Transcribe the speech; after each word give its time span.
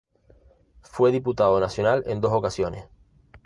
Fue 0.81 1.11
diputado 1.11 1.59
nacional 1.59 2.01
en 2.07 2.21
dos 2.21 2.33
ocasiones. 2.33 2.87